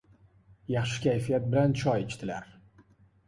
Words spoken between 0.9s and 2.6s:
kayfiyat bilan choy ichdilar.